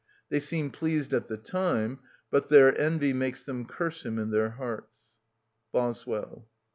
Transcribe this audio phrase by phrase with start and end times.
[0.29, 1.99] They seem pleased at the time,
[2.31, 4.87] but their envy makes them curse him in their hearts"
[5.71, 6.57] (Boswell; aet.